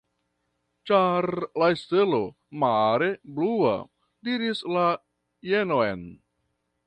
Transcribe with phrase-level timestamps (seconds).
[0.91, 1.27] Ĉar
[1.63, 2.21] la stelo,
[2.63, 3.75] mare blua,
[4.29, 4.89] diris la
[5.51, 6.05] jenon.